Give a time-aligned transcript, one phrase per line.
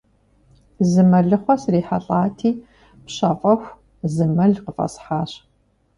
[0.89, 2.51] Зы мэлыхъуэ срихьэлӀати,
[3.05, 3.75] пщэфӀэху,
[4.13, 5.31] зы мэл къыфӀэсхьащ.